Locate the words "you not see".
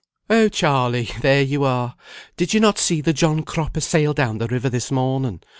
2.55-3.01